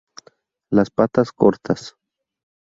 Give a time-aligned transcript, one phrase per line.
[0.71, 1.95] Las patas cortas.